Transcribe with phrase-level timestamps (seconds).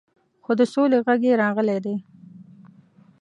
[0.43, 1.95] خو د سولې غږ یې راغلی دی.